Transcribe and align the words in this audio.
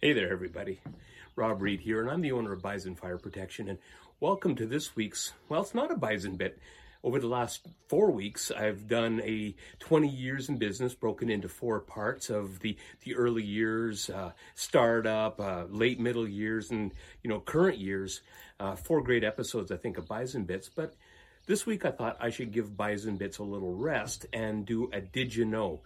Hey 0.00 0.12
there, 0.12 0.30
everybody. 0.30 0.78
Rob 1.34 1.60
Reed 1.60 1.80
here, 1.80 2.00
and 2.00 2.08
I'm 2.08 2.20
the 2.20 2.30
owner 2.30 2.52
of 2.52 2.62
Bison 2.62 2.94
Fire 2.94 3.18
Protection. 3.18 3.68
And 3.68 3.80
welcome 4.20 4.54
to 4.54 4.64
this 4.64 4.94
week's, 4.94 5.32
well, 5.48 5.62
it's 5.62 5.74
not 5.74 5.90
a 5.90 5.96
Bison 5.96 6.36
bit. 6.36 6.60
Over 7.02 7.18
the 7.18 7.26
last 7.26 7.66
four 7.88 8.12
weeks, 8.12 8.52
I've 8.52 8.86
done 8.86 9.20
a 9.24 9.56
20 9.80 10.08
years 10.08 10.48
in 10.48 10.56
business, 10.56 10.94
broken 10.94 11.28
into 11.28 11.48
four 11.48 11.80
parts 11.80 12.30
of 12.30 12.60
the, 12.60 12.76
the 13.02 13.16
early 13.16 13.42
years, 13.42 14.08
uh, 14.08 14.30
startup, 14.54 15.40
uh, 15.40 15.64
late 15.68 15.98
middle 15.98 16.28
years, 16.28 16.70
and, 16.70 16.92
you 17.24 17.28
know, 17.28 17.40
current 17.40 17.78
years. 17.78 18.20
Uh, 18.60 18.76
four 18.76 19.02
great 19.02 19.24
episodes, 19.24 19.72
I 19.72 19.78
think, 19.78 19.98
of 19.98 20.06
Bison 20.06 20.44
Bits. 20.44 20.68
But 20.68 20.94
this 21.46 21.66
week, 21.66 21.84
I 21.84 21.90
thought 21.90 22.18
I 22.20 22.30
should 22.30 22.52
give 22.52 22.76
Bison 22.76 23.16
Bits 23.16 23.38
a 23.38 23.42
little 23.42 23.74
rest 23.74 24.26
and 24.32 24.64
do 24.64 24.90
a 24.92 25.00
Did 25.00 25.34
You 25.34 25.44
Know? 25.44 25.80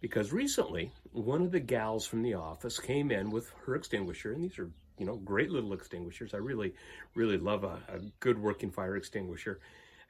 because 0.00 0.32
recently 0.32 0.92
one 1.12 1.42
of 1.42 1.50
the 1.50 1.60
gals 1.60 2.06
from 2.06 2.22
the 2.22 2.34
office 2.34 2.78
came 2.78 3.10
in 3.10 3.30
with 3.30 3.50
her 3.64 3.74
extinguisher 3.74 4.32
and 4.32 4.42
these 4.44 4.58
are 4.58 4.70
you 4.98 5.06
know 5.06 5.16
great 5.16 5.50
little 5.50 5.72
extinguishers. 5.72 6.34
I 6.34 6.38
really 6.38 6.74
really 7.14 7.38
love 7.38 7.64
a, 7.64 7.80
a 7.88 8.00
good 8.20 8.38
working 8.38 8.70
fire 8.70 8.96
extinguisher. 8.96 9.60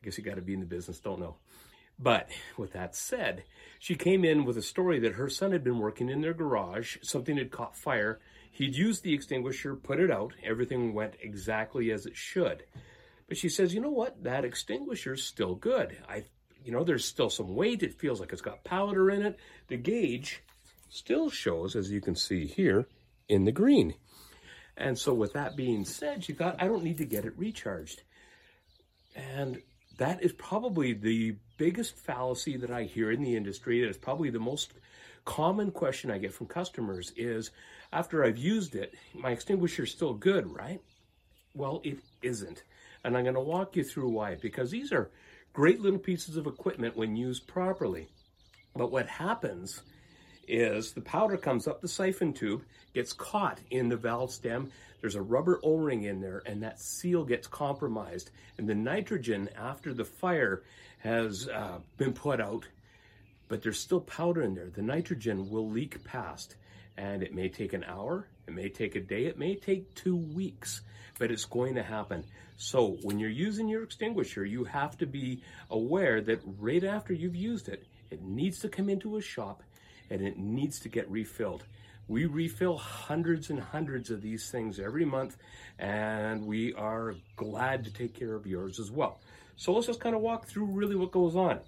I 0.00 0.04
guess 0.04 0.18
you 0.18 0.24
got 0.24 0.36
to 0.36 0.42
be 0.42 0.54
in 0.54 0.60
the 0.60 0.66
business 0.66 1.00
don't 1.00 1.20
know. 1.20 1.36
But 1.98 2.28
with 2.56 2.72
that 2.72 2.94
said 2.94 3.44
she 3.78 3.94
came 3.94 4.24
in 4.24 4.44
with 4.44 4.56
a 4.56 4.62
story 4.62 5.00
that 5.00 5.14
her 5.14 5.28
son 5.28 5.52
had 5.52 5.64
been 5.64 5.78
working 5.78 6.08
in 6.08 6.20
their 6.20 6.34
garage 6.34 6.96
something 7.02 7.36
had 7.36 7.50
caught 7.50 7.76
fire. 7.76 8.20
He'd 8.52 8.74
used 8.74 9.02
the 9.02 9.14
extinguisher 9.14 9.76
put 9.76 10.00
it 10.00 10.10
out 10.10 10.32
everything 10.42 10.94
went 10.94 11.16
exactly 11.20 11.90
as 11.90 12.06
it 12.06 12.16
should. 12.16 12.64
But 13.28 13.36
she 13.36 13.48
says 13.48 13.74
you 13.74 13.80
know 13.80 13.90
what? 13.90 14.22
That 14.22 14.44
extinguisher's 14.44 15.24
still 15.24 15.54
good. 15.54 15.96
I 16.08 16.24
you 16.66 16.72
know, 16.72 16.82
there's 16.82 17.04
still 17.04 17.30
some 17.30 17.54
weight. 17.54 17.84
It 17.84 18.00
feels 18.00 18.18
like 18.18 18.32
it's 18.32 18.42
got 18.42 18.64
powder 18.64 19.08
in 19.08 19.22
it. 19.22 19.38
The 19.68 19.76
gauge 19.76 20.42
still 20.96 21.30
shows, 21.30 21.76
as 21.76 21.90
you 21.90 22.00
can 22.00 22.16
see 22.16 22.46
here, 22.46 22.86
in 23.28 23.44
the 23.44 23.52
green. 23.52 23.94
And 24.76 24.98
so 24.98 25.14
with 25.14 25.32
that 25.34 25.56
being 25.56 25.84
said, 25.84 26.24
she 26.24 26.32
thought, 26.32 26.60
I 26.60 26.66
don't 26.66 26.84
need 26.84 26.98
to 26.98 27.04
get 27.04 27.24
it 27.24 27.38
recharged. 27.38 28.02
And 29.14 29.62
that 29.98 30.22
is 30.22 30.32
probably 30.32 30.92
the 30.92 31.36
biggest 31.56 31.96
fallacy 31.96 32.56
that 32.58 32.70
I 32.70 32.82
hear 32.82 33.10
in 33.10 33.22
the 33.22 33.36
industry. 33.36 33.80
That 33.80 33.88
is 33.88 33.96
probably 33.96 34.30
the 34.30 34.38
most 34.38 34.72
common 35.24 35.70
question 35.70 36.10
I 36.10 36.18
get 36.18 36.34
from 36.34 36.46
customers 36.46 37.12
is, 37.16 37.50
after 37.92 38.24
I've 38.24 38.36
used 38.36 38.74
it, 38.74 38.94
my 39.14 39.30
extinguisher 39.30 39.84
is 39.84 39.90
still 39.90 40.14
good, 40.14 40.46
right? 40.54 40.80
Well, 41.54 41.80
it 41.84 41.98
isn't. 42.22 42.62
And 43.02 43.16
I'm 43.16 43.24
going 43.24 43.34
to 43.34 43.40
walk 43.40 43.76
you 43.76 43.84
through 43.84 44.10
why. 44.10 44.34
Because 44.34 44.70
these 44.70 44.92
are 44.92 45.10
Great 45.56 45.80
little 45.80 45.98
pieces 45.98 46.36
of 46.36 46.46
equipment 46.46 46.98
when 46.98 47.16
used 47.16 47.46
properly. 47.46 48.08
But 48.74 48.92
what 48.92 49.08
happens 49.08 49.80
is 50.48 50.92
the 50.92 51.00
powder 51.00 51.36
comes 51.36 51.66
up 51.66 51.80
the 51.80 51.88
siphon 51.88 52.32
tube, 52.32 52.62
gets 52.94 53.12
caught 53.12 53.58
in 53.70 53.88
the 53.88 53.96
valve 53.96 54.30
stem. 54.30 54.70
There's 55.00 55.14
a 55.14 55.22
rubber 55.22 55.60
O-ring 55.62 56.04
in 56.04 56.20
there 56.20 56.42
and 56.46 56.62
that 56.62 56.80
seal 56.80 57.24
gets 57.24 57.46
compromised. 57.46 58.30
And 58.58 58.68
the 58.68 58.74
nitrogen 58.74 59.48
after 59.56 59.92
the 59.92 60.04
fire 60.04 60.62
has 60.98 61.48
uh, 61.48 61.78
been 61.96 62.12
put 62.12 62.40
out, 62.40 62.66
but 63.48 63.62
there's 63.62 63.78
still 63.78 64.00
powder 64.00 64.42
in 64.42 64.54
there. 64.54 64.70
The 64.70 64.82
nitrogen 64.82 65.50
will 65.50 65.68
leak 65.68 66.02
past 66.04 66.56
and 66.96 67.22
it 67.22 67.34
may 67.34 67.48
take 67.48 67.72
an 67.72 67.84
hour, 67.84 68.26
it 68.46 68.54
may 68.54 68.68
take 68.68 68.96
a 68.96 69.00
day, 69.00 69.26
it 69.26 69.38
may 69.38 69.54
take 69.54 69.94
two 69.94 70.16
weeks, 70.16 70.80
but 71.18 71.30
it's 71.30 71.44
going 71.44 71.74
to 71.74 71.82
happen. 71.82 72.24
So 72.56 72.96
when 73.02 73.18
you're 73.18 73.28
using 73.28 73.68
your 73.68 73.82
extinguisher, 73.82 74.44
you 74.44 74.64
have 74.64 74.96
to 74.98 75.06
be 75.06 75.42
aware 75.70 76.22
that 76.22 76.40
right 76.58 76.82
after 76.82 77.12
you've 77.12 77.36
used 77.36 77.68
it, 77.68 77.84
it 78.10 78.22
needs 78.22 78.60
to 78.60 78.68
come 78.68 78.88
into 78.88 79.16
a 79.16 79.20
shop 79.20 79.62
and 80.10 80.22
it 80.22 80.38
needs 80.38 80.80
to 80.80 80.88
get 80.88 81.10
refilled. 81.10 81.64
We 82.08 82.26
refill 82.26 82.76
hundreds 82.78 83.50
and 83.50 83.58
hundreds 83.58 84.10
of 84.10 84.22
these 84.22 84.48
things 84.50 84.78
every 84.78 85.04
month, 85.04 85.36
and 85.78 86.46
we 86.46 86.72
are 86.74 87.16
glad 87.34 87.84
to 87.84 87.92
take 87.92 88.14
care 88.14 88.34
of 88.34 88.46
yours 88.46 88.78
as 88.78 88.90
well. 88.90 89.20
So 89.56 89.72
let's 89.72 89.86
just 89.86 90.00
kind 90.00 90.14
of 90.14 90.22
walk 90.22 90.46
through 90.46 90.66
really 90.66 90.96
what 90.96 91.10
goes 91.10 91.34
on. 91.34 91.60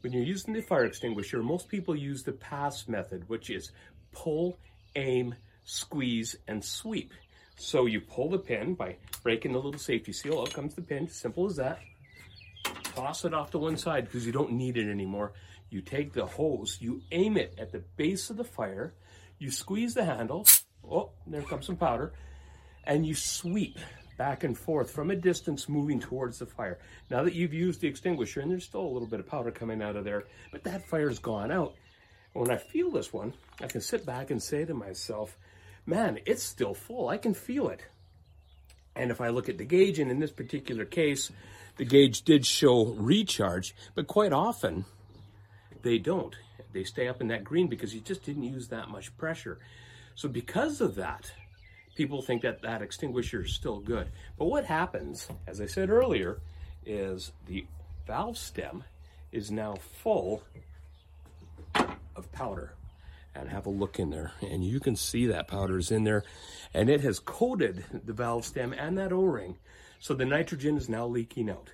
When 0.00 0.12
you're 0.12 0.22
using 0.22 0.54
the 0.54 0.62
fire 0.62 0.84
extinguisher, 0.84 1.42
most 1.42 1.68
people 1.68 1.94
use 1.94 2.22
the 2.22 2.32
pass 2.32 2.88
method, 2.88 3.28
which 3.28 3.50
is 3.50 3.70
pull, 4.12 4.58
aim, 4.96 5.34
squeeze, 5.64 6.36
and 6.48 6.64
sweep. 6.64 7.12
So 7.56 7.86
you 7.86 8.00
pull 8.00 8.30
the 8.30 8.38
pin 8.38 8.74
by 8.74 8.96
breaking 9.22 9.52
the 9.52 9.60
little 9.60 9.78
safety 9.78 10.12
seal. 10.12 10.40
Out 10.40 10.52
comes 10.52 10.74
the 10.74 10.82
pin, 10.82 11.08
simple 11.08 11.46
as 11.46 11.56
that. 11.56 11.78
Toss 12.94 13.24
it 13.24 13.32
off 13.32 13.50
to 13.52 13.58
one 13.58 13.76
side 13.76 14.04
because 14.04 14.26
you 14.26 14.32
don't 14.32 14.52
need 14.52 14.76
it 14.76 14.90
anymore. 14.90 15.32
You 15.70 15.80
take 15.80 16.12
the 16.12 16.26
hose, 16.26 16.78
you 16.80 17.00
aim 17.10 17.36
it 17.36 17.54
at 17.58 17.72
the 17.72 17.82
base 17.96 18.28
of 18.28 18.36
the 18.36 18.44
fire, 18.44 18.92
you 19.38 19.50
squeeze 19.50 19.94
the 19.94 20.04
handle. 20.04 20.46
Oh, 20.88 21.10
there 21.26 21.42
comes 21.42 21.66
some 21.66 21.76
powder. 21.76 22.12
And 22.84 23.06
you 23.06 23.14
sweep 23.14 23.78
back 24.18 24.44
and 24.44 24.58
forth 24.58 24.90
from 24.90 25.10
a 25.10 25.16
distance 25.16 25.68
moving 25.68 26.00
towards 26.00 26.38
the 26.38 26.46
fire. 26.46 26.78
Now 27.10 27.22
that 27.22 27.34
you've 27.34 27.54
used 27.54 27.80
the 27.80 27.88
extinguisher, 27.88 28.40
and 28.40 28.50
there's 28.50 28.64
still 28.64 28.82
a 28.82 28.92
little 28.92 29.08
bit 29.08 29.20
of 29.20 29.26
powder 29.26 29.50
coming 29.50 29.80
out 29.80 29.96
of 29.96 30.04
there, 30.04 30.24
but 30.50 30.64
that 30.64 30.86
fire's 30.88 31.18
gone 31.18 31.50
out. 31.50 31.74
When 32.34 32.50
I 32.50 32.56
feel 32.56 32.90
this 32.90 33.12
one, 33.12 33.34
I 33.60 33.66
can 33.66 33.80
sit 33.80 34.04
back 34.04 34.30
and 34.30 34.42
say 34.42 34.64
to 34.64 34.74
myself, 34.74 35.38
man, 35.86 36.18
it's 36.26 36.42
still 36.42 36.74
full. 36.74 37.08
I 37.08 37.18
can 37.18 37.34
feel 37.34 37.68
it. 37.68 37.82
And 38.94 39.10
if 39.10 39.20
I 39.20 39.28
look 39.28 39.48
at 39.48 39.58
the 39.58 39.64
gauge, 39.64 39.98
and 39.98 40.10
in 40.10 40.20
this 40.20 40.30
particular 40.30 40.84
case, 40.84 41.30
the 41.76 41.84
gauge 41.84 42.22
did 42.22 42.44
show 42.44 42.86
recharge, 42.86 43.74
but 43.94 44.06
quite 44.06 44.32
often 44.32 44.84
they 45.82 45.98
don't. 45.98 46.36
They 46.72 46.84
stay 46.84 47.08
up 47.08 47.20
in 47.20 47.28
that 47.28 47.44
green 47.44 47.68
because 47.68 47.94
you 47.94 48.00
just 48.00 48.24
didn't 48.24 48.44
use 48.44 48.68
that 48.68 48.88
much 48.88 49.16
pressure. 49.16 49.58
So 50.14 50.28
because 50.28 50.80
of 50.80 50.94
that, 50.96 51.32
people 51.94 52.22
think 52.22 52.42
that 52.42 52.62
that 52.62 52.82
extinguisher 52.82 53.42
is 53.42 53.54
still 53.54 53.80
good. 53.80 54.08
But 54.38 54.46
what 54.46 54.64
happens, 54.64 55.28
as 55.46 55.60
I 55.60 55.66
said 55.66 55.90
earlier, 55.90 56.40
is 56.84 57.32
the 57.46 57.66
valve 58.06 58.38
stem 58.38 58.84
is 59.30 59.50
now 59.50 59.76
full 60.02 60.42
of 62.14 62.30
powder 62.32 62.74
and 63.34 63.48
have 63.48 63.66
a 63.66 63.70
look 63.70 63.98
in 63.98 64.10
there. 64.10 64.32
And 64.42 64.64
you 64.64 64.80
can 64.80 64.96
see 64.96 65.26
that 65.26 65.48
powder 65.48 65.78
is 65.78 65.90
in 65.90 66.04
there 66.04 66.24
and 66.74 66.90
it 66.90 67.00
has 67.00 67.18
coated 67.18 67.84
the 68.04 68.12
valve 68.12 68.44
stem 68.44 68.72
and 68.72 68.98
that 68.98 69.12
O-ring. 69.12 69.58
So 69.98 70.14
the 70.14 70.24
nitrogen 70.24 70.76
is 70.76 70.88
now 70.88 71.06
leaking 71.06 71.50
out. 71.50 71.72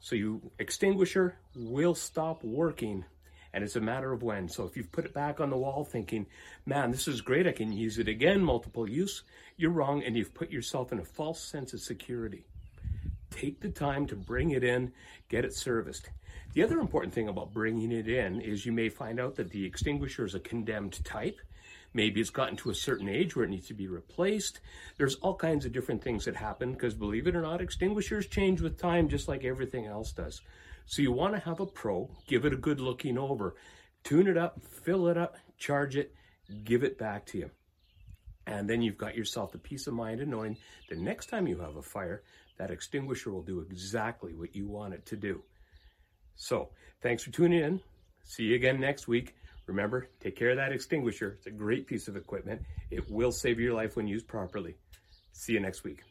So 0.00 0.14
you 0.14 0.50
extinguisher 0.58 1.36
will 1.54 1.94
stop 1.94 2.44
working 2.44 3.04
and 3.52 3.64
it's 3.64 3.76
a 3.76 3.80
matter 3.80 4.12
of 4.12 4.22
when. 4.22 4.48
So 4.48 4.64
if 4.64 4.76
you've 4.76 4.92
put 4.92 5.06
it 5.06 5.14
back 5.14 5.40
on 5.40 5.50
the 5.50 5.56
wall 5.56 5.84
thinking, 5.84 6.26
man, 6.66 6.90
this 6.90 7.08
is 7.08 7.22
great, 7.22 7.46
I 7.46 7.52
can 7.52 7.72
use 7.72 7.98
it 7.98 8.08
again, 8.08 8.44
multiple 8.44 8.88
use, 8.88 9.22
you're 9.56 9.70
wrong 9.70 10.02
and 10.04 10.16
you've 10.16 10.34
put 10.34 10.50
yourself 10.50 10.92
in 10.92 10.98
a 10.98 11.04
false 11.04 11.40
sense 11.40 11.72
of 11.72 11.80
security. 11.80 12.44
Take 13.30 13.60
the 13.60 13.70
time 13.70 14.06
to 14.06 14.16
bring 14.16 14.50
it 14.52 14.64
in, 14.64 14.92
get 15.28 15.44
it 15.44 15.54
serviced. 15.54 16.08
The 16.54 16.62
other 16.62 16.80
important 16.80 17.12
thing 17.12 17.28
about 17.28 17.52
bringing 17.52 17.92
it 17.92 18.08
in 18.08 18.40
is 18.40 18.64
you 18.64 18.72
may 18.72 18.88
find 18.88 19.20
out 19.20 19.36
that 19.36 19.50
the 19.50 19.64
extinguisher 19.64 20.24
is 20.24 20.34
a 20.34 20.40
condemned 20.40 21.04
type. 21.04 21.38
Maybe 21.94 22.20
it's 22.20 22.30
gotten 22.30 22.56
to 22.58 22.70
a 22.70 22.74
certain 22.74 23.08
age 23.08 23.34
where 23.34 23.44
it 23.44 23.50
needs 23.50 23.68
to 23.68 23.74
be 23.74 23.88
replaced. 23.88 24.60
There's 24.96 25.16
all 25.16 25.34
kinds 25.34 25.64
of 25.64 25.72
different 25.72 26.02
things 26.02 26.24
that 26.24 26.36
happen 26.36 26.72
because 26.72 26.94
believe 26.94 27.26
it 27.26 27.36
or 27.36 27.42
not, 27.42 27.60
extinguishers 27.60 28.26
change 28.26 28.60
with 28.60 28.78
time 28.78 29.08
just 29.08 29.28
like 29.28 29.44
everything 29.44 29.86
else 29.86 30.12
does. 30.12 30.40
So 30.86 31.02
you 31.02 31.12
want 31.12 31.34
to 31.34 31.40
have 31.40 31.60
a 31.60 31.66
pro, 31.66 32.10
give 32.26 32.44
it 32.44 32.52
a 32.52 32.56
good 32.56 32.80
looking 32.80 33.18
over, 33.18 33.56
tune 34.04 34.26
it 34.26 34.38
up, 34.38 34.64
fill 34.64 35.08
it 35.08 35.18
up, 35.18 35.36
charge 35.58 35.96
it, 35.96 36.14
give 36.64 36.82
it 36.82 36.98
back 36.98 37.26
to 37.26 37.38
you. 37.38 37.50
And 38.48 38.68
then 38.68 38.80
you've 38.80 38.96
got 38.96 39.14
yourself 39.14 39.52
the 39.52 39.58
peace 39.58 39.86
of 39.86 39.94
mind 39.94 40.22
of 40.22 40.28
knowing 40.28 40.56
the 40.88 40.96
next 40.96 41.26
time 41.26 41.46
you 41.46 41.58
have 41.58 41.76
a 41.76 41.82
fire, 41.82 42.22
that 42.56 42.70
extinguisher 42.70 43.30
will 43.30 43.42
do 43.42 43.60
exactly 43.60 44.34
what 44.34 44.56
you 44.56 44.66
want 44.66 44.94
it 44.94 45.04
to 45.06 45.16
do. 45.16 45.42
So 46.34 46.70
thanks 47.02 47.22
for 47.22 47.30
tuning 47.30 47.62
in. 47.62 47.80
See 48.24 48.44
you 48.44 48.56
again 48.56 48.80
next 48.80 49.06
week. 49.06 49.36
Remember, 49.66 50.08
take 50.20 50.34
care 50.34 50.50
of 50.50 50.56
that 50.56 50.72
extinguisher. 50.72 51.36
It's 51.36 51.46
a 51.46 51.50
great 51.50 51.86
piece 51.86 52.08
of 52.08 52.16
equipment. 52.16 52.62
It 52.90 53.10
will 53.10 53.32
save 53.32 53.60
your 53.60 53.74
life 53.74 53.96
when 53.96 54.08
used 54.08 54.26
properly. 54.26 54.76
See 55.32 55.52
you 55.52 55.60
next 55.60 55.84
week. 55.84 56.02